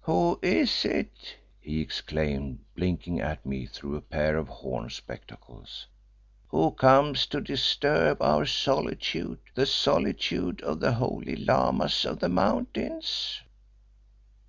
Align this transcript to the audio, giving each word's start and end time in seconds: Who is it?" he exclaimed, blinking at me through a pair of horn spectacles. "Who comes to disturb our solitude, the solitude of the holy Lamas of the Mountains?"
Who 0.00 0.40
is 0.42 0.84
it?" 0.84 1.36
he 1.60 1.80
exclaimed, 1.80 2.58
blinking 2.74 3.20
at 3.20 3.46
me 3.46 3.66
through 3.66 3.94
a 3.94 4.00
pair 4.00 4.36
of 4.36 4.48
horn 4.48 4.90
spectacles. 4.90 5.86
"Who 6.48 6.72
comes 6.72 7.24
to 7.26 7.40
disturb 7.40 8.20
our 8.20 8.46
solitude, 8.46 9.38
the 9.54 9.64
solitude 9.64 10.60
of 10.62 10.80
the 10.80 10.94
holy 10.94 11.36
Lamas 11.36 12.04
of 12.04 12.18
the 12.18 12.28
Mountains?" 12.28 13.40